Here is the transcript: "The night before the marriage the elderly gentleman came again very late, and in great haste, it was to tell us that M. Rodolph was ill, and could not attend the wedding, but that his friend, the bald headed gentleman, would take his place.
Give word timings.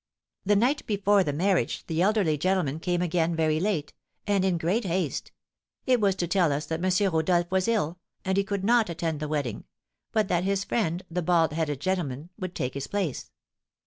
"The 0.47 0.55
night 0.55 0.83
before 0.87 1.23
the 1.23 1.31
marriage 1.31 1.85
the 1.85 2.01
elderly 2.01 2.35
gentleman 2.35 2.79
came 2.79 3.03
again 3.03 3.35
very 3.35 3.59
late, 3.59 3.93
and 4.25 4.43
in 4.43 4.57
great 4.57 4.83
haste, 4.83 5.31
it 5.85 6.01
was 6.01 6.15
to 6.15 6.27
tell 6.27 6.51
us 6.51 6.65
that 6.65 6.83
M. 6.83 7.13
Rodolph 7.13 7.51
was 7.51 7.67
ill, 7.67 7.99
and 8.25 8.47
could 8.47 8.63
not 8.63 8.89
attend 8.89 9.19
the 9.19 9.27
wedding, 9.27 9.63
but 10.11 10.27
that 10.27 10.43
his 10.43 10.63
friend, 10.63 11.03
the 11.11 11.21
bald 11.21 11.53
headed 11.53 11.79
gentleman, 11.81 12.31
would 12.39 12.55
take 12.55 12.73
his 12.73 12.87
place. 12.87 13.29